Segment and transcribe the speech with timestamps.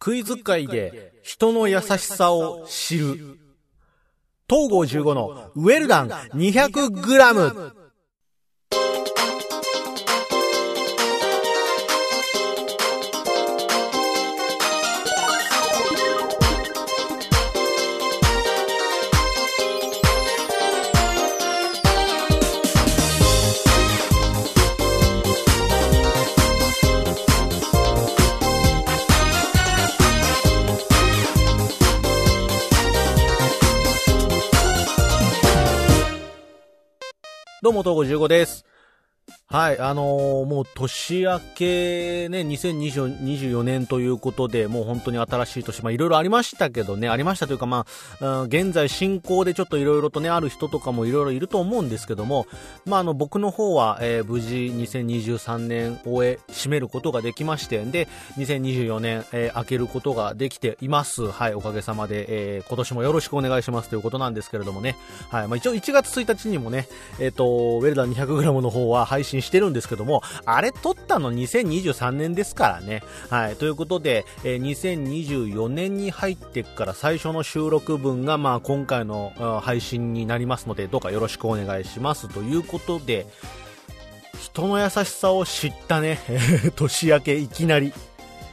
[0.00, 3.38] クイズ界で人の優しさを知る。
[4.48, 7.79] 東郷15のウェルダン 200g。
[37.70, 38.69] どうも、東郷15です。
[39.52, 47.84] はい、あのーもう年明けね、2024年ということで、もう本当に新しい年、まあいろいろありましたけどね、ありましたというかま
[48.20, 52.46] あ、現在進行でちょっといろいろとね、ある人とかもいろいろいると思うんですけども、
[52.86, 58.06] まああの僕の方は、えー無事2023年終え、締めることができまして、で、
[58.38, 61.28] 2024年、えー開けることができています。
[61.28, 64.94] はい、おかげさまで、えー今年もよろしくお願いしますということなんですけれどもね、
[65.28, 66.86] はい、まあ一応1月1日にもね、
[67.18, 73.02] えっ、と、ウェルダン 200g の方は配信してるんですけども、あれ撮ったの2023年ですからね。
[73.28, 79.32] はい、ということで、えー2024年に入ってから最初の収録分が、まあ今回の
[79.62, 82.28] 配信になりますので、どうかよろしくお願いします。
[82.28, 83.26] ということで、
[84.40, 86.18] 人の優しさを知ったね、
[86.76, 87.92] 年明けいきなり。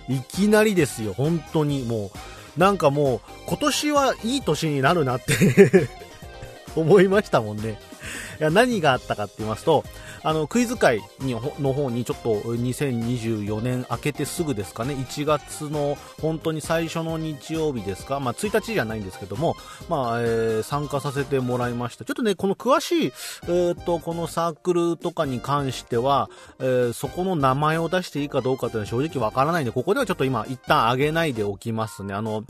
[0.09, 2.11] いきなりですよ、本当にも
[2.57, 2.59] う。
[2.59, 5.89] なんかもう、今年はいい年になるなって
[6.75, 7.79] 思いましたもんね。
[8.39, 9.83] いや、何があったかって言いますと、
[10.23, 19.55] あの、クイズ会にの方にちょっと2024年明けてすぐですかね、1月の本当に最初の日曜日ですか、まあ1日じゃないんですけども、
[19.89, 22.03] まあ、えー参加させてもらいました。
[22.05, 23.13] ちょっとね、この詳しい、
[23.43, 32.13] えーと、このサークルとかに関しては、えーそこの名前を出していいかどうかというのは正直わからないんで、ここではちょっと今一旦上げないでおきますね。
[32.13, 32.43] あの、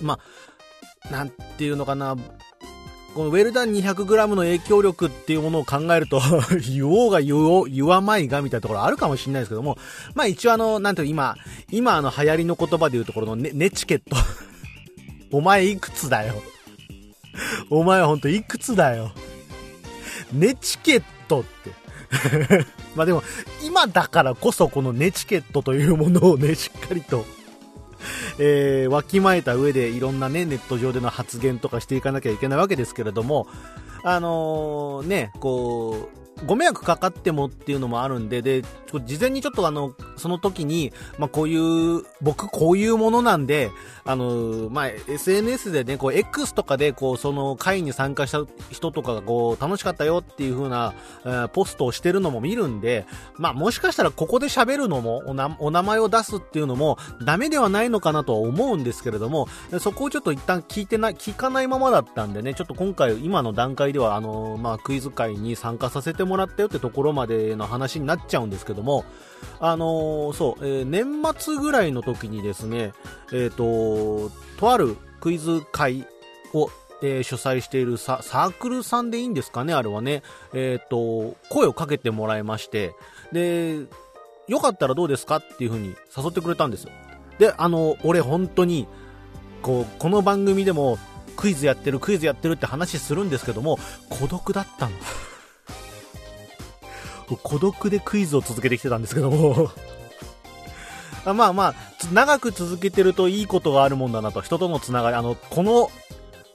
[0.00, 0.18] ま
[1.08, 2.16] あ、なんていうのかな、
[3.14, 6.20] このウェルダン 200g の影響力っていうものを考えると
[6.66, 9.76] 言おうが言おう、言わまいがみたいなところあるかもしれないですけども、
[10.14, 11.36] まあ一応あの、なんていう今、
[11.70, 14.16] 今あの流行りの言葉で言うところのネネチケット。
[15.30, 16.42] お前いくつだよ。
[17.70, 19.12] お前ほんといくつだよ。
[20.32, 22.66] ネチケットって。
[22.96, 23.22] まあでも、
[23.64, 27.26] 今だからこそこのネチケットというものをね、しっかりと
[28.38, 33.46] えー、わきまえた上でいろんなね、ネット上での発言とかしていかなきゃいけないわけですけれども、
[34.04, 36.08] あのーね、こ
[36.40, 38.62] う、ご迷惑かかってもっていうのもあるんで、で、
[39.04, 43.70] 事前にちょっとあの、その時に、まあ、こういう、僕こういうものなんで、
[44.04, 48.40] あの、まあ、SNS でね、こう、X とかで、こう、その会に参加した
[48.70, 50.94] 人とかが、こう、楽しかったよっていう風な、
[51.24, 53.06] えーポストをしてるのも見るんで、
[53.36, 59.48] まあ、もしかしたらここで喋るのも、おな、お名前を出すっていうのも、ダメではないのかなとは思うんですけれども、
[59.80, 69.04] そこをちょっと一旦聞いてない、聞かないままだったんでね、ちょっと今回、今の段階では、あの、まあ、クイズ会に参加させてもらったよってところまでの話になっちゃうんですけども、
[69.60, 72.92] あのそう、え年末ぐらいの時時にですね、
[73.32, 76.06] えっ、と、とあるクイズ会
[76.52, 76.70] を、
[77.02, 80.22] えー主催しているササークルさんでいいんですかね、あれはね。
[80.54, 82.94] えっ、と、声をかけてもらいまして、
[83.32, 83.80] で、
[84.48, 86.92] よかったらどうですかっていう風に誘ってくれたんですよ。
[87.38, 88.86] で、あの、俺本当に、
[89.62, 90.98] こう、この番組でも、
[91.36, 93.78] クイズやってる、クイズやってるって話するんですけども、
[94.10, 94.92] 孤独だったの。
[97.42, 99.70] 孤独でクイズを続けてきてたんですけども
[101.24, 101.74] まあまあ
[102.12, 104.40] 長く続けてるといいことがあるもんだなと。
[104.42, 105.16] 人とのつながり。
[105.16, 105.90] あのこの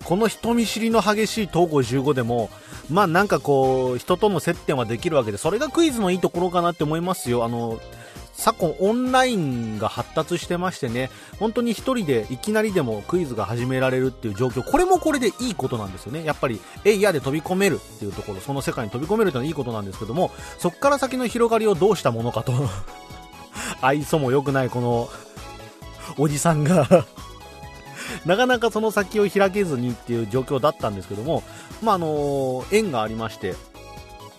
[0.03, 2.50] この人見知りの激しい東郷15でも
[2.89, 7.44] まあなんかこう人との接点はできるわけでそれがクイズのいいところかなって思いますよ。
[7.44, 7.79] あの
[8.33, 14.63] 昨今オンラインが発達してましてね本当に一人でいきなりでもクイズが始められるっていう状況。
[14.63, 16.23] これもこれでいいことなんですよね。
[16.23, 18.39] やっぱりえいやで飛び込めるっていうところ。
[18.39, 22.53] その世界に飛び込めるっていうのはいいことなんですけどもそこから先の広がりをどうしたものかと。
[23.81, 25.09] 愛想も良くないこの
[26.18, 26.88] おじさんが
[28.25, 31.44] なかなかその先を開けずにっていう状況だったんですけども、
[31.81, 33.56] まあ、あの縁がありまして、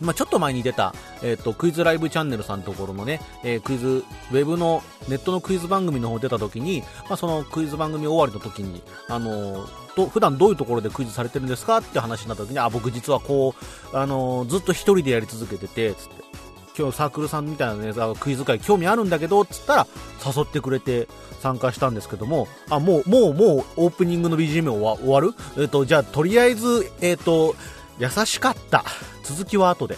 [0.01, 13.55] まあ、ちょっと前に出た、えっ、と、クイズライブチャンネルさんのところのね、えークイズ、ウェブの、ネットのクイズ番組の方出た時に、まあ、そのクイズ番組終わりの時に、あのーと、普段どういうところでクイズされてるんですかって話になった時に、あ、僕実はこ
[13.93, 16.28] う、あのずっと一人でやり続けてて、つって。
[16.79, 19.87] 今日サークルさんみたいなね、クイズ会興味あるんだけど、つったら
[20.25, 21.09] 誘ってくれて
[21.41, 25.35] 参加したんですけども、あ、もう、もう、もうオープニングの BGM 終わ終わる？
[25.57, 27.57] えっ、と、じゃあとりあえず、えっ、と、
[27.99, 28.85] 優しかった。
[29.25, 29.97] 続きは後で。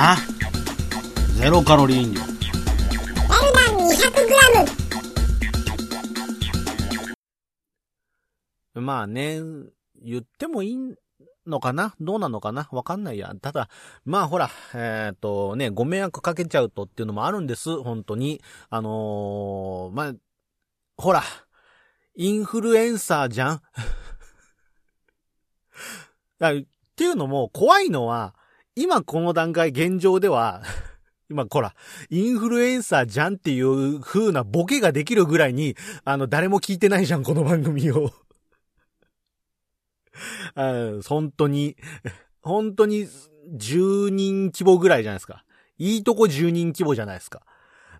[0.00, 0.16] あ
[1.36, 2.20] ゼロカロリー飲料。
[2.20, 2.32] ウェル
[3.52, 3.76] ダン
[8.76, 9.40] 200g まあね、
[10.00, 10.78] 言ってもいい
[11.48, 11.96] のかな？
[12.00, 12.68] どうなのかな？
[12.70, 13.34] わかんないや。
[13.42, 13.68] ただ、
[14.04, 17.76] まあほら、えっ、とね、ご迷惑かけちゃうとっていうのもあるんです。
[17.82, 18.40] 本当に。
[18.70, 20.12] あのーまあ、
[20.96, 21.24] ほら、
[22.14, 23.62] インフルエンサーじゃん
[26.38, 26.54] だっ
[26.94, 28.36] ていうのも、怖いのは、
[28.78, 30.62] 今この段階現状では、
[31.28, 31.74] 今、ほら、
[32.10, 38.12] インフルエンサーじゃんっていう風なボケができるぐらいに、あの、誰も聞いてないじゃん、この番組を。
[40.54, 41.76] あ本当に、
[42.40, 43.08] 本当に
[43.52, 45.44] 10人規模ぐらいじゃないですか。
[45.76, 47.42] いいとこ10人規模じゃないですか。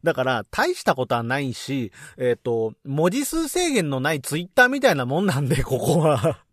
[0.04, 6.44] だから、大したことはないし、えっ、と、文字数制限のないツイッターみたいなもんなんで、ここは。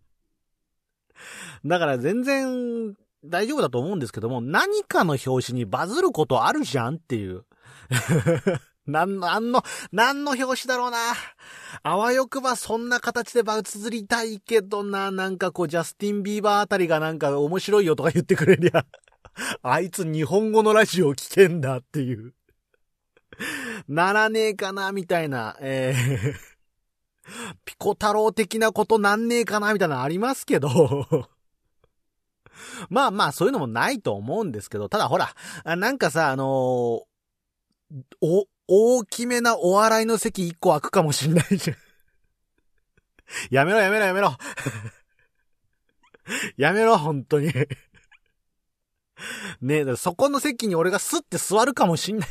[1.64, 2.96] だから全然
[3.30, 7.46] 大丈夫だと思うんですけども、何かの表紙にバズることあるじゃんっていう。
[8.88, 10.98] なんの、なんの、なんの表紙だろうな。
[11.82, 18.86] あわよくばそんな形でバズりたいけどな、なんかこう、ジャスティン・ビーバーあたりがなんか面白いよとか言ってくれりゃ、
[19.64, 22.34] あいつ日本語のラジオ聞けんだっていう。
[23.88, 30.70] ならねえかな、みたいな、えー、ピコ太郎的なことなんねえかな、みたいなありますけど、
[32.90, 35.34] まあまあ、そういうのもないと思うんですけど、ただほら、
[35.64, 36.46] なんかさ、あのー、
[38.22, 41.78] お、大きめなお笑いの席一個開くかもしんないじゃん。
[43.50, 44.38] やめろやめろやめろ。
[46.58, 47.48] やめろ、 本当に。
[49.62, 52.30] ねえ、そこの席に俺がスッて座るかもしんない。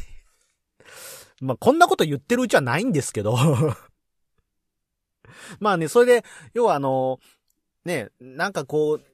[1.41, 3.37] まあ、こんなこと言ってるうちはないんですけど。
[5.59, 7.19] まあね、それで、要はあの、
[7.85, 9.14] ね、なんかこう、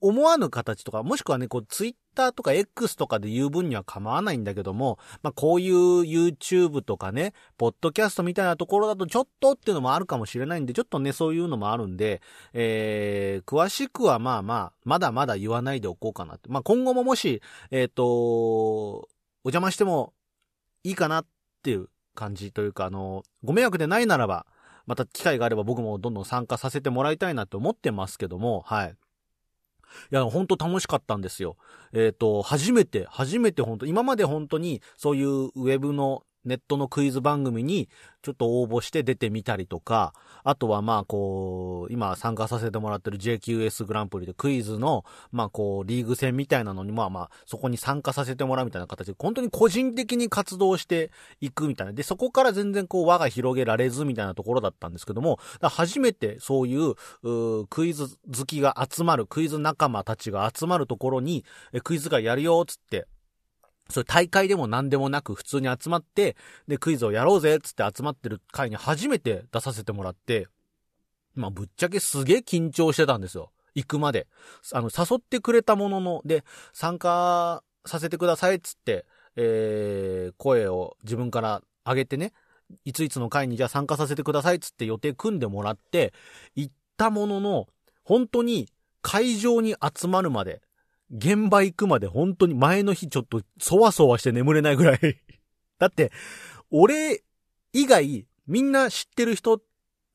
[0.00, 12.22] 思わぬ形とか、もしくはね、こう、ツイッターとか X とかで言う分には構わないんだけども、まあ、こういう YouTube とかね、ポッドキャストみたいなところだとちょっとっていうのもあるかもしれないんで、ちょっとね、そういうのもあるんで、
[12.52, 16.48] えー、詳しくはまあまあ、まだまだ言わないでおこうかなって。
[16.48, 19.08] まあ、今後ももし、えっ、ー、と、お
[19.46, 20.12] 邪魔しても
[20.84, 21.26] いいかなっ
[21.62, 24.46] ていう感じというか、あの、ご迷惑でないならば、
[24.86, 28.96] また機会があれば僕もどんどん参加させてもらいたいなって思ってますけども、はい。
[30.10, 31.56] いや、ほんと楽しかったんですよ。
[31.92, 37.88] えっ、ー、と、初めて、初めて本当今まで本当にそういうウェブのネットのクイズ番組に
[38.22, 40.12] ちょっと応募して出てみたりとか、
[40.42, 51.10] あとはまあこう、今参加させてもらってる JQS グランプリでクイズの、まあこう、リーグ戦みたいなのにまあまあ、そこに参加させてもらうみたいな形で、本当に個人的に活動して
[51.40, 51.92] いくみたいな。
[51.92, 61.44] で、そこから全然こう輪が広げられずみたいなところだったんですけども、初めてそういうう、クイズ好きが集まる、クイズ仲間たちが集まるところに、
[61.84, 63.06] クイズがやるよ、つって、
[63.90, 66.36] そう大会でも何でもなく普通に集まって、
[66.66, 70.48] で、クイズをやろうぜっつって集まってる会に初めて出させてもらって、
[71.34, 73.50] まあ、ぶっちゃけすげえ緊張してたんですよ。
[73.74, 74.26] 行くまで。
[74.72, 82.32] あの、誘ってくれたものの、で、参加させてくださいっつって、えー、声を自分から上げてね、
[82.84, 86.12] いついつの会にじゃあ参加させてくださいっつって予定組んでもらって、
[86.54, 87.68] 行ったものの、
[88.04, 88.68] 本当に
[89.00, 90.60] 会場に集まるまで、
[91.10, 94.98] 現場行くまで本当に前の日ちょっとそわそわして眠れないぐらい
[95.78, 96.12] だって、
[96.70, 97.22] 俺
[97.72, 99.62] 以外みんな知ってる人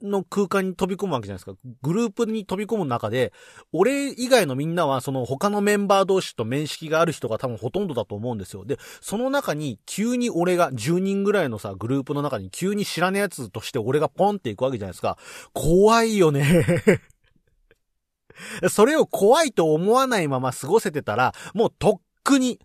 [0.02, 1.58] の空間に飛び込むわけじゃないですか。
[1.82, 3.32] グループに飛び込む中で、
[3.72, 8.66] 俺以外のみんなはその他のメンバー同士と面識がある人が多分ほとんどだと思うんですよ。
[8.66, 15.18] で、その中に急に俺が10人ぐらいのさ、グループの中に急に知らねえやつとして俺がポンって行くわけじゃないですか。
[15.54, 16.66] 怖いよね
[18.70, 22.60] それを怖いと思わないまま過ごせてたら、もうとっくに、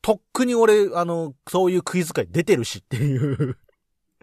[0.00, 3.58] とっくに俺、あの、そういうクイズ会出てるしっていう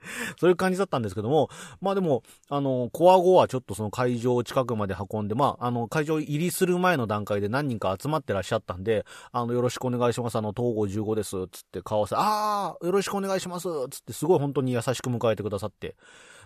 [0.40, 1.50] そういう感じだったんですけども、
[1.82, 10.38] まあでも、あの、コア後はちょっとその会場近くまで運んで、まあ、あの、会場入りする前の段階で何人か集まってらっしゃったんで、あの、よろしくお願いします。
[10.38, 11.32] あの、東郷15です。
[11.52, 13.68] つって顔合わせ、ああ、よろしくお願いします。
[13.90, 15.96] つってすごい本当に優しく迎えてくださって。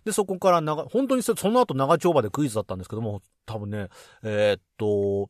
[0.06, 3.90] で、そこから長、本当にその後長丁場でクイズだったんですけども、多分ね、
[4.24, 5.30] えー、っと、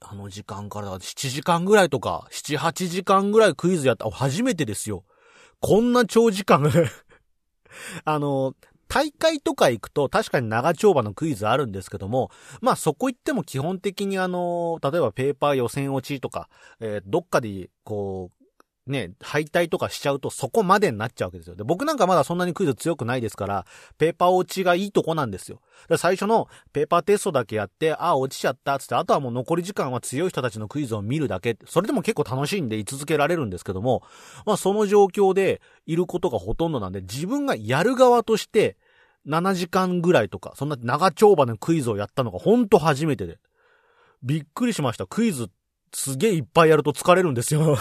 [0.00, 5.04] あの時間から7時間ぐらいとか、7、8時間ぐらいクイズやった、初めてですよ。
[5.60, 6.70] こんな長時間
[8.04, 8.54] あの、
[8.86, 16.48] 大会とか行くと確かに長丁場のクイズあるんですけども、まあそこ行っても基本的にあの、例えばペーパー予選落ちとか、
[16.80, 18.37] えー、どっかでこう、
[18.88, 21.56] ね、敗退とかしちゃうとそこまでになっちゃうわけですよ。
[21.56, 23.66] で、僕なんかまだそんなにクイズ強くないですから、
[23.98, 25.60] ペーパー落ちがいいとこなんですよ。
[25.96, 31.56] 最初のペーパーテストだけやって、ああ、落ちちゃったつって、あとはもう残り時間は強い人たちのクイズを見るだけ。
[31.66, 34.02] それでも結構楽しいんで居続けられるんですけども、
[34.46, 38.76] まあその状況でいることがほとんどなんで、自分がやる側として、
[39.26, 43.38] 7時間ぐらいとか、そんな長丁場のクイズをやったのがほんと初めてで。
[44.22, 45.06] びっくりしました。
[45.06, 45.48] クイズ
[45.94, 47.76] すげえいっぱいやると疲れるんですよ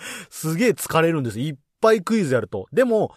[0.30, 1.40] すげえ疲れるんです。
[1.40, 2.66] いっぱいクイズやると。
[2.72, 3.14] でも、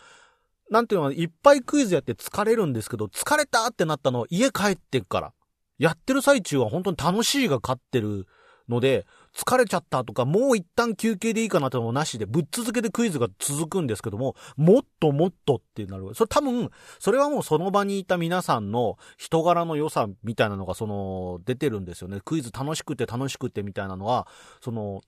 [0.69, 5.33] なんていうのいっぱいクイズやって疲れるんですけど、疲れたってなったのは家帰ってから。
[5.77, 8.27] やってる最中は本当に楽しいが勝ってる
[8.69, 16.13] ので、疲れちゃったとか、もう一旦休憩でいいかなってのもなしで、ぶっ続けてクイズが続くんですけども、もっともっとってなる。
[16.13, 16.69] それ多分、
[16.99, 22.19] それはもうその場にいた皆さんの人柄の良さみたいなのが、その、出てるんですよね。
[22.23, 24.27] クイズ楽しくて楽しくてみたいなのは、
[24.61, 25.01] その、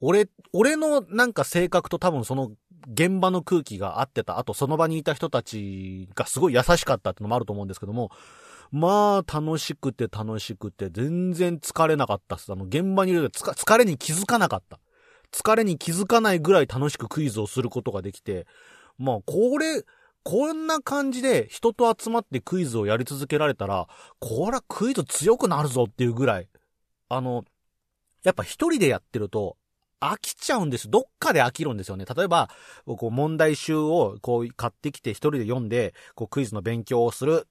[0.00, 2.52] 俺、俺のなんか性格と多分その
[2.92, 4.38] 現場の空気が合ってた。
[4.38, 8.10] あとその場にいた人たちがすごい優しかったってのもあると思うんですけども、
[8.70, 12.52] まあ楽しくて楽しくて全然疲れなかったっす。
[12.52, 14.78] あの現場にいると疲れに気づかなかった。
[15.32, 18.46] 疲れに気づかないぐらい楽しくクイズをすることができて、
[18.98, 19.84] まあこれ、
[20.24, 23.88] こんな感じで人と集まってクイズをやり続けられたら、
[24.20, 26.48] これはクイズ強くなるぞっていうぐらい、
[27.08, 27.44] あの、
[28.22, 29.56] やっぱ一人でやってると、
[30.00, 30.90] 飽きちゃうんです。
[30.90, 32.04] どっかで飽きるんですよね。
[32.04, 32.50] 例えば、
[32.86, 37.46] こう問題集をこう買ってきて一人で読んで、こうクイズの勉強をする。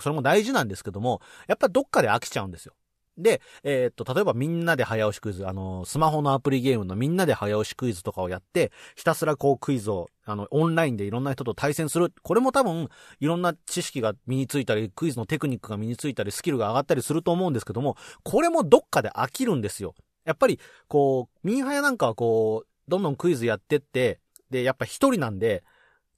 [0.00, 2.74] それも大事なんですけども、やっぱどっかで飽きちゃうんですよ。
[3.18, 12.12] で、えー、っと、例えばみんなで早押しクイズ、あの、スマホのアプリゲームのみんなで早押しクイズとかをやって、ひたすらこうクイズを、あの、オンラインでいろんな人と対戦する。
[12.22, 12.88] これも多分、
[13.20, 19.94] いろんな知識が身についたり、クイズのテクニックが身についたり、スキルが上がったりすると思うんですけども、これもどっかで飽きるんですよ。
[20.26, 25.64] やっぱり、こう、ミンハヤなんかはこう、どんどんクイズやってって、で、やっぱ一人なんで、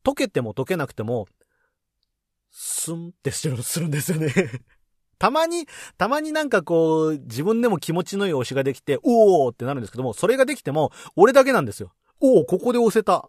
[0.03, 1.29] 解けても解けなくても、
[2.51, 4.33] スンってするんですよね
[5.19, 5.67] たまに、
[5.99, 11.93] たまになんかこう、自分でも気持ちのいい押しができて、おーってなるんですけども、それができても、俺だけなんですよ。
[12.21, 13.29] おー、ここで押せた。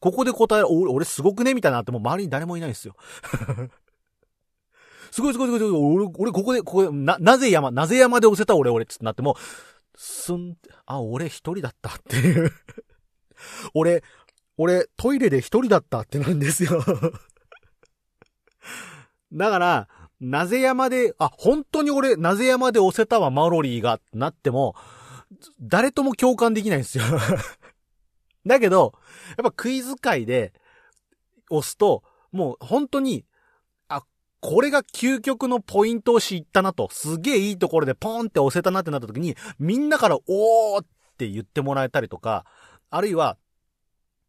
[0.00, 2.96] ここで答え、俺すごくねみたいなってもう周りに誰もいないんですよ
[5.12, 9.36] すごいすごいすごい、俺、俺ここで、ここで、な、なぜ山、なぜ山で押せた俺俺ってなっても、
[10.04, 12.50] すん、あ、俺一人だったっていう。
[13.72, 14.02] 俺、
[14.56, 16.82] 俺、トイレで一人だったってなんですよ。
[19.32, 24.74] だから、なぜ山で、あ、本当に俺、なぜ山で押せたわ、マロリーが、なっても、
[25.60, 27.04] 誰とも共感できないんですよ。
[28.44, 28.94] だけど、
[29.36, 30.52] やっぱクイズ界で
[31.48, 33.24] 押すと、もう本当に
[34.42, 42.44] これが究極のポイントを知ったなと、すげえいいところでポンって押せたなってなった時に、みんなからおーって言ってもらえたりとか、
[42.90, 43.38] あるいは、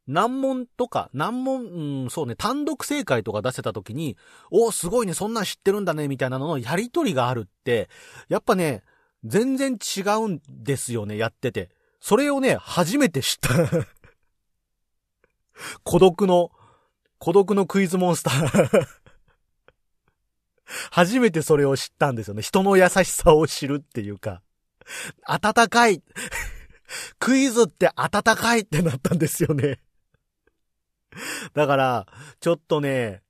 [0.05, 4.15] 難問とか、難問、うん、そうね、単独正解とか出せた時に、
[4.51, 7.89] おーすごいね、そんなん知ってるんだね、みたいなののやりとりがあるって、
[8.29, 8.83] やっぱね、
[9.23, 11.71] 全然違うんですよね、やってて。
[11.99, 13.49] それをね、初めて知った
[15.83, 16.51] 孤独の、
[17.17, 19.02] 孤独のクイズモンスター
[20.91, 22.41] 初めてそれを知ったんですよね。
[22.41, 24.41] 人の優しさを知るっていうか。
[25.25, 26.01] 温かい。
[27.19, 29.79] クイズって温かいってなったんですよね。
[31.53, 32.07] だから、
[32.39, 33.22] ちょっとね、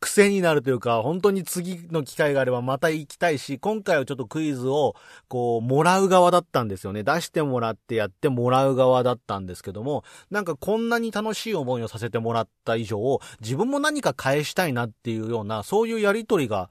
[0.00, 4.94] 癖になるというか、本当に次の機会があればまた行きたいし、今回はちょっとクイズを、
[5.28, 7.02] こう、もらう側だったんですよね。
[7.02, 16.70] 出してもらってやってもらう側だったんですけども、なんかこんなに楽しい思いをさせてもらった以上、自分も何か返したいなっていうような、そういうやりとりが、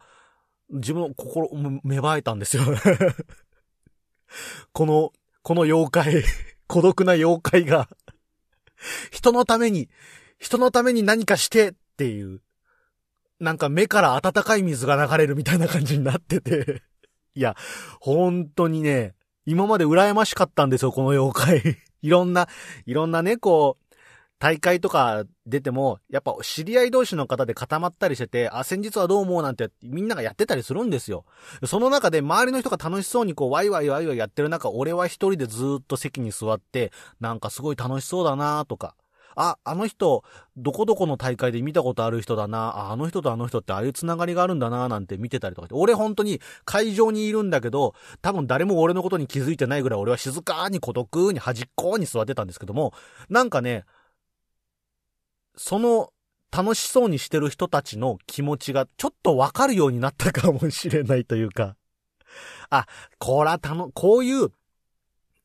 [0.71, 1.49] 自分の心、
[1.83, 2.63] 芽生えたんですよ。
[4.73, 6.23] この、この妖怪、
[6.67, 7.89] 孤独な妖怪が
[9.11, 9.89] 人のために、
[10.37, 12.41] 人のために何かしてっていう、
[13.39, 16.81] なんか目から温かい水が流れるみたいな感じになってて
[17.35, 17.55] いや、
[17.99, 19.15] 本当にね、
[19.45, 22.47] 今まで羨ましかったんですよ、この妖怪 いろんな、
[22.85, 23.95] いろんなね、こう、
[24.39, 31.25] 大会とか出ても、やっぱ知り合い同士の方で固まったりしてて、あ、先日はどう思うなんてみんながやってたりするんですよ。
[31.65, 38.95] その中で周りの人が楽しそうにこうワイワイワイワイやってる中、俺は一人でずっと席に座って、なんかすごい楽しそうだなとか、
[39.35, 40.23] あ、あの人、
[40.57, 52.93] どこどこの大会で見たことある人だな、あ、の人とあの人ってああいうつながりがあるんだな、なんて見てたりとか俺本当に会場にいるんだけど、多分誰も俺のことに気づいてないぐらい俺は静かに孤独に端っこに座ってたんですけども、
[53.29, 53.85] なんかね、
[55.55, 56.11] その
[56.51, 61.75] 楽しそうにしてる人たちの気持ちがちょっとわかるようになったかもしれないというか、
[62.69, 62.85] あ、
[63.17, 64.49] こらたの、こういう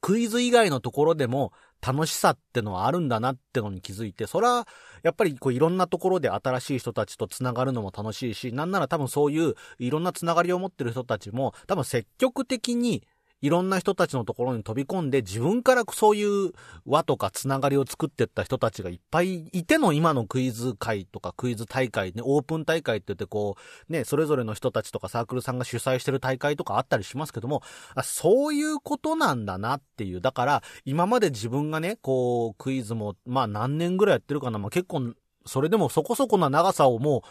[0.01, 1.53] クイズ以外のところでも
[1.85, 4.67] 楽しさってのはあるんだなってのに気づいて、それは
[5.03, 13.07] やっぱりこういろんなところで新しい人たちと繋がるのも楽しいし、なんなら多分そういういろんな繋がりを持ってる人たちも多分積極的に
[13.45, 16.53] いろんな人たちのところに飛び込んで自分からそういう
[16.87, 27.63] 輪とかつながりを作ってった人たちがいっぱいいての今のクイズ会とかクイズ大会ね、オープン大会って言ってこう、ね、それぞれの人たちとかサークルさんが主催してる大会とかあったりしますけども、
[27.95, 30.23] あそういうことなんだなっていう。
[30.23, 35.13] だから今まで自分がね、こうクイズもまあ何年ぐらいやってるかな、まあ結構
[35.45, 37.23] それでもそこそこな長さをもう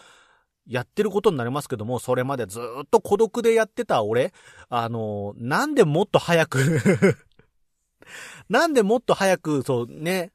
[0.68, 4.34] やってることになりますけども、それまでずっと孤独でやってた俺、
[4.70, 6.60] あの、なんでもっと早く
[8.50, 10.32] なんでもっと早く、そうね、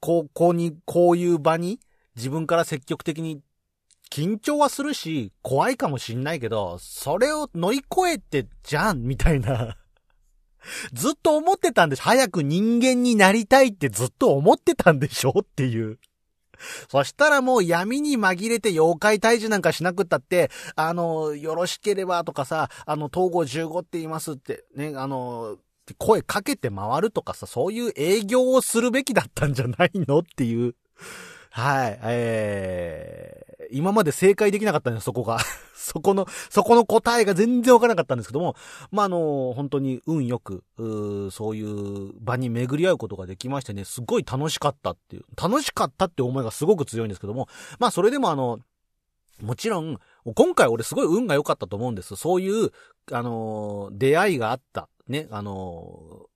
[0.00, 1.80] こう、こうに、こういう場に
[2.16, 3.40] 自分から積極的に
[4.10, 9.78] 緊張はするし、怖いかもしんないけど、それを乗り越えてじゃん、みたいな。
[10.92, 12.02] ずっと思ってたんでしょ？
[12.02, 15.34] 早く人間になりたいってずっと思ってたんでしょ？
[15.40, 15.98] っていう。
[16.88, 25.56] そしたらもう闇に紛れて妖怪退治なんかしなくったって、あの、よろしければとかさ、あの、統合15って言いますって、ね、あの、
[25.98, 30.74] 声かけて回るとかさ、そういう営業をするべきだったんじゃないのっていう。
[31.50, 35.38] はい、えー、今まで正解できなかったんです、そこが。
[35.74, 38.54] そこの、そこの答えが全然わからなかったんですけども、
[38.90, 40.62] まあ、あの、本当に運よく、
[41.32, 47.48] そういう場に巡り合うことができましてね、すごい楽しかったっていう、楽しかったって思いがすごく強いんですけども、
[47.78, 48.60] まあ、それでもあの、
[49.40, 49.98] もちろん、
[50.34, 52.14] 今回俺すごい運が良かったと思うんです。
[52.16, 52.70] そういう、
[53.10, 54.88] あの出会いがあった。
[55.08, 56.26] ね、あの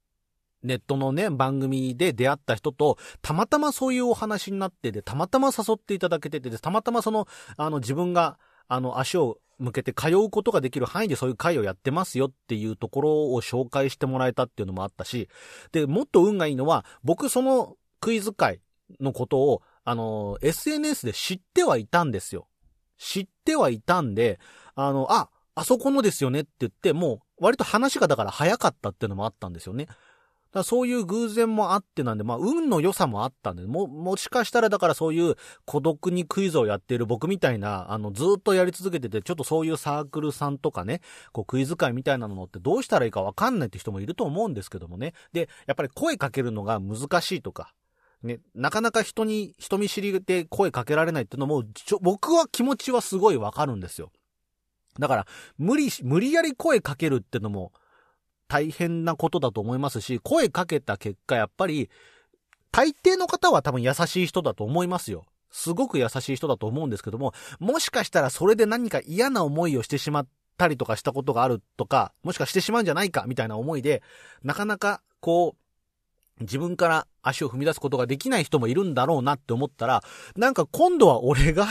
[0.67, 15.29] ネットのね、番組で出会った人と、たまたまそういうお話になってて、たまたま誘っていただけてて、たまたまその、あの、自分が、あの、足を向けて通うことができる範囲でそういう会をやってますよっていうところを紹介してもらえたっていうのもあったし、
[15.73, 18.61] で、もっと運がいいのは、僕そのクイズ会
[19.01, 22.49] のことを、あの、SNS で知ってはいたんですよ。
[22.99, 24.39] 知ってはいたんで、
[24.75, 29.87] あの、あ、あそこのですよねって言って、もう割と話がだから早かったっていうのもあったんですよね。
[30.57, 41.01] だそういう偶然もあってなんで、まあ、運の良さもあったんで、も、もしかしたらだからそういう孤独にクイズをやっている僕みたいな、あの、ずっとやり続けてて、ちょっとそういうサークルさんとかね、
[41.33, 45.15] こう、クイズ会みたいなのってどうしたらいいかわかんないって人もいると思うんですけどもね。
[45.33, 47.73] で、やっぱり声かけるのが難しいとか、
[48.23, 54.11] ね、なかなか人に、人見知りで声かけられないっていうのも、ちょ、僕は気持ちはすごいわかるんですよ。
[54.99, 55.27] だから、
[55.59, 57.73] 無理し、無理やり声かけるってのも、
[58.49, 61.91] 大変なことだと思いますし、声かけた結果、やっぱり、
[62.71, 65.25] 大抵の方は多分優しい人だと思いますよ。
[65.51, 70.27] すごく優しい人だと思うんですけども、もしかしたらそれで何か嫌な思いをしてしまっ
[70.59, 74.03] たりとかしたことがあるとか、もしかしてしまうんじゃないかみたいな思いで、
[74.43, 75.57] なかなかこ
[76.39, 80.03] う、自分から足を踏み出すことができない人もいるんだろうなって思ったら、
[80.37, 81.67] なんか今度は俺が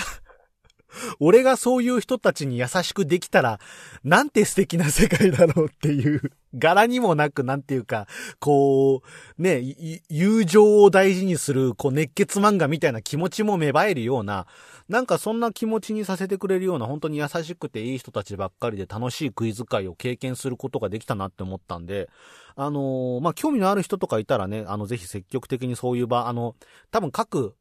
[1.19, 3.59] 俺がそういう人たちに優しくできたら、
[4.03, 8.07] なんて素敵な世界だろうっていう、柄にもなく、なんていうか、
[8.39, 9.01] こ
[9.37, 9.61] う、ね、
[10.09, 14.47] 友情を大事にする、こう、熱血漫画みたいな気持ちも芽生えるような、
[14.87, 22.09] なんかそんな気持ちにさせてくれるような、本当に優しくていい人たちばっかりで楽しいクイズ会を経験することができたなって思ったんで、
[22.55, 26.55] あのー、まあ、興味のある人とかいたらね、あの、ぜひ積極的にそういう場、あの、
[26.91, 27.55] 多分各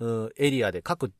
[0.00, 1.12] うんエリアで各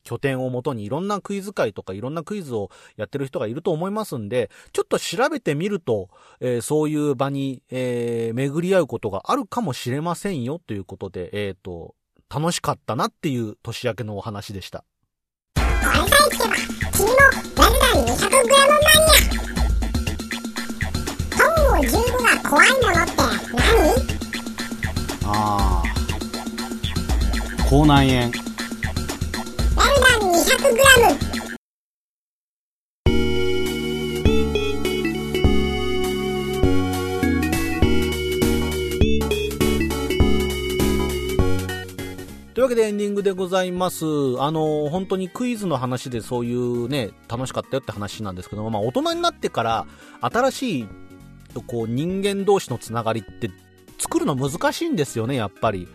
[0.00, 6.08] 拠点をもとにいろんなクイズ会とかいろんなクイズをやってる人がいると思いますんで、ちょっと調べてみると、
[6.40, 11.94] えー、そういう場に、えー、巡り合うことがあるかもしれませんよということで、えっ、ー、と、
[12.32, 14.84] 楽しかったなっていう年明けのお話でした。
[22.50, 23.14] 怖いものって
[23.56, 23.70] 何
[25.24, 25.79] ああ。
[27.70, 28.40] 口内炎エルダ
[30.18, 31.30] ン 200g
[42.54, 44.04] というわけでエンディングでございます。
[44.40, 49.86] あの、本当にクイズの話でそういうね、楽しかったよって話なんですけども、まあ大人になってから
[50.20, 50.88] 新しい、
[51.68, 53.48] こう人間同士のつながりって
[53.98, 55.86] 作るの難しいんですよね、やっぱり。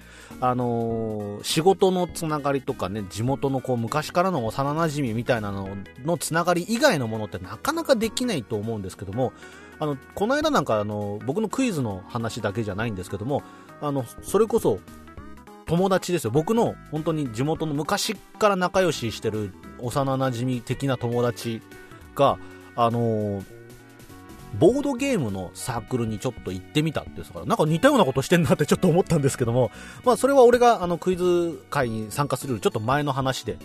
[0.42, 5.70] あのー、仕事のつながりとかね、地元のこう昔からの幼馴染みみたいなの
[6.04, 9.34] のつながり以外のものってなかなかできないと思うんですけども、
[9.80, 13.44] あの、この間なんかあの、僕のクイズの話だけじゃないんですけども、
[13.82, 14.80] あの、それこそ、
[15.66, 16.32] 友達ですよ。
[16.32, 21.62] 僕の本当に地元の昔から仲良ししてる幼馴染的な友達
[22.14, 22.38] が、
[22.76, 23.55] あのー、
[24.60, 29.72] ボードゲームのサークルにちょっと行ってみたってさ、なんか似たようなことしてんなってちょっと思ったんですけども、
[30.04, 33.58] まあそれは俺があのクイズ会に参加するちょっと前の話で、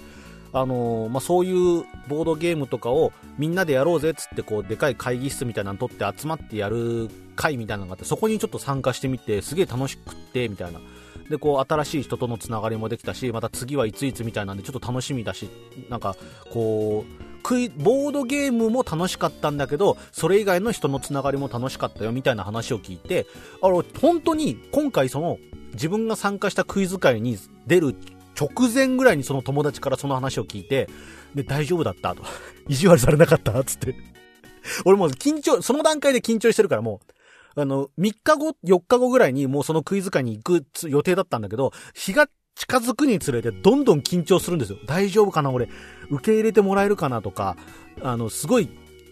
[0.53, 10.81] あの、まあ、そういうボードゲームとかをみんなでやろうぜっつってこうでかい会議室みたいなの取って集まってやる会みたいなのがあってそこにちょっと参加してみてすげえ楽しくってみたいな。
[11.29, 14.55] でこう新しい人とのつながりもできたしまた次はいついつみたいな。
[14.55, 15.49] んでちょっと楽しみだし
[15.89, 16.17] なんか
[16.51, 23.27] こうクイボードゲームも楽しかったんだけどそれ以外の人のつながりも楽しかったよみたいな話を聞いて
[23.63, 25.39] あの本当に今回その
[25.73, 27.95] 自分が参加したクイズ会に出る
[28.41, 30.89] 直前ぐらいにその友達からその話を聞いて、
[31.35, 32.23] で、大丈夫だったと。
[32.69, 33.95] 意地悪されなかったつって。
[34.87, 37.01] 俺もう緊張、その段階で緊張してるからも
[37.57, 44.79] う、あの、3日後、4日後ぐらいにもうそのクイズ会に行く予定だったんだけど、日が近づくにつれてどんどん緊張するんですよ。
[44.87, 45.69] 大丈夫かな俺、
[46.11, 47.57] 受け入れてもらえるかなとか、
[48.03, 48.69] あの、すごい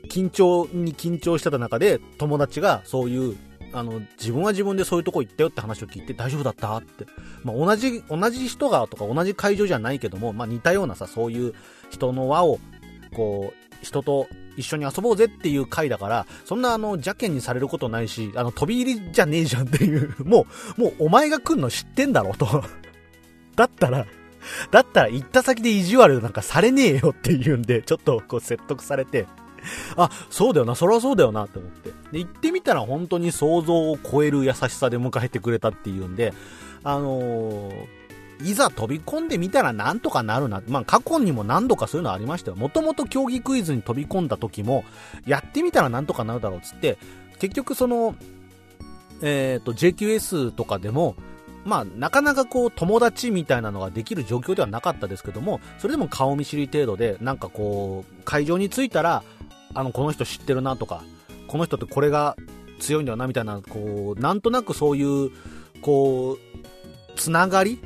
[0.08, 3.36] 緊張に緊張してた中で、友達がそういう
[3.72, 7.06] あの、自分は自分でそういうとこ行ったよって話を聞いて大丈夫だったって。
[7.44, 11.54] まあ、同じ、同じ人がとか同じ会場じゃないけども、まあ、似たようなさ、そういう
[11.90, 12.58] 人の輪を、
[13.14, 20.46] こう、人と一緒に遊ぼうぜっていう回だから、そんなあの、邪険にされることないし、あの、飛び入りじゃねえじゃんっていう、も
[20.76, 22.64] う、もうお前が来んの知ってんだろと。
[23.58, 24.06] だったら、
[24.70, 29.26] だったら行った先で意地悪なんかされねえよっていうんで、ちょっとこう説得されて、
[29.96, 31.90] あ、そうだよな、そりゃそうだよなって思って。
[32.12, 36.32] で、行ってみたら本当に想像を超える優しさで迎えてくれたっていうんで、
[36.84, 37.86] あのー、
[38.44, 40.62] いざ飛び込んでみたらなんとかなるな。
[40.68, 42.56] まあ過去にも何度かそういうのありましたよ。
[42.56, 44.84] もともと競技クイズに飛び込んだ時も、
[45.26, 46.98] やってみたらなんとかなるだろうっつって、
[47.40, 48.14] 結局その、
[49.20, 51.16] えっ、ー、と、JQS とかでも、
[51.64, 59.22] まあ、なかなかこう、友達みたいなのができる状況ではなかったですけども、それでも顔見知り程度で、なんかこう、会場に着いたら、
[59.74, 61.02] あの、この人知ってるなとか、
[61.46, 62.36] この人ってこれが
[62.80, 65.30] 強いんだよなみたいな、こう、なんとなくそういう、
[65.82, 66.38] こう、
[67.16, 67.80] つながり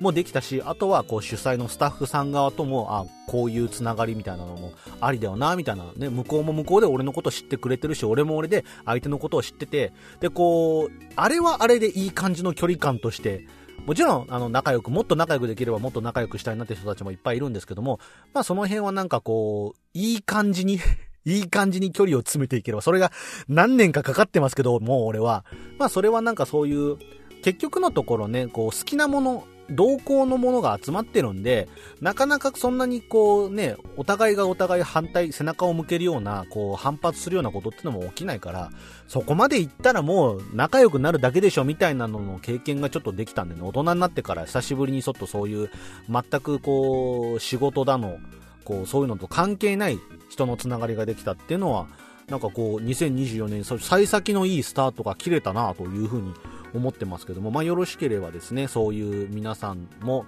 [0.00, 13.46] もできたし、あとはこう主催のスタッフさん側とも、あ、こういうつながりみたいなのもありだよな、みたいなね、向こうも向こうで俺のこと知ってくれてるし、俺も俺で相手のことを知ってて、で、こう、あれはあれでいい感じの距離感として、
[13.84, 18.00] もちろん、あの、仲良く、もっと仲良くできればもっと仲良くしたいなって人たちもいっぱいいるんですけども、
[18.34, 20.80] まあその辺はなんかこう、いい感じに
[21.24, 23.12] いい感じに距離を詰めていければ、それが
[23.48, 25.44] 何年かかかってますけど、もう俺は。
[25.78, 26.98] まあそれはなんかそういう、
[27.42, 31.68] 結局のところね、こう好きなもの、同行のものが集まってるんで、
[32.00, 38.70] なかなかそんなにこうね、お互いがお互い反対、背中を向けるような、こう反発するようなことってのも起きないから、
[39.08, 45.70] そこまで行ったらもう仲良くなるだけでしょみたいなのの経験がちょっとできたんでね、大人になってから久しぶりにちょっとそういう、
[46.08, 48.18] 全くこう、仕事だの、
[48.64, 49.98] こう、そういうのと関係ない
[50.28, 51.86] 人のつながりができたっていうのは、
[52.28, 56.34] なんかこう、2024年、幸先のいいスタートが切れたなというふうに
[56.76, 60.26] 思ってますけども、まあ、よろしければですね、そういう皆さんも、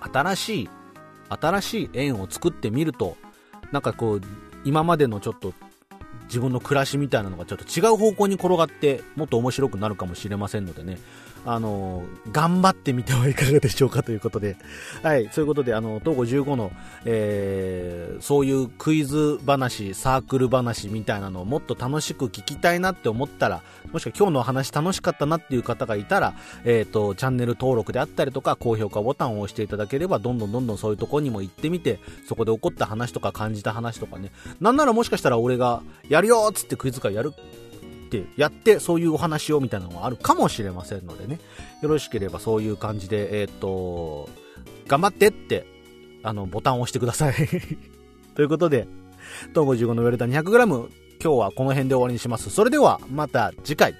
[0.00, 0.70] 新しい、
[1.28, 3.16] 新しい縁を作ってみると、
[3.70, 4.20] なんかこう、
[4.64, 5.54] 今までのちょっと
[6.24, 10.98] 自分の暮らしみたいなのがちょっと違う方向に転がってもっと面白くなるかもしれませんのでね、
[11.44, 14.56] あの、頑張ってみてはいかがでしょうかということで、
[15.02, 16.72] はい、そういうことで、あの、東郷15の、
[17.04, 37.32] えー、そういうクイズ話、サークル話みたいなのをもっと楽しく聞きたいなって思ったら、もしくは今日のお話楽しかったなっていう方がいたら、えっ、ー、と、チャンネル登録であったりとか、高評価ボタンを押していただければ、どんどんどんどんそういうとこにも行ってみて、そこで起こった話とか感じた話とかね、なんならもしかしたら俺が、やるよっつってクイズ会やる
[38.20, 41.40] ってやってそういうお話をみたいなのはあるかもしれませんのでね。
[41.80, 44.28] よろしければそういう感じでえっ、ー、と
[44.86, 45.66] 頑張ってって
[46.22, 47.34] あのボタンを押してください。
[48.36, 48.86] ということで
[49.50, 50.88] 東55のウェルタ 200g
[51.22, 52.50] 今日はこの辺で終わりにします。
[52.50, 53.94] それではまた次回。